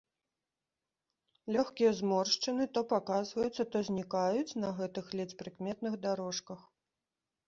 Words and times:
Лёгкія 1.55 1.91
зморшчыны 1.99 2.65
то 2.77 2.81
паказваюцца, 2.93 3.63
то 3.75 3.81
знікаюць 3.89 4.57
на 4.63 4.69
гэтых 4.79 5.05
ледзь 5.21 5.37
прыкметных 5.43 5.99
дарожках. 6.07 6.59